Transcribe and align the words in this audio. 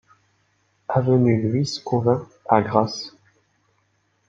Avenue 0.89 1.43
Louis 1.43 1.79
Cauvin 1.85 2.27
à 2.49 2.63
Grasse 2.63 3.15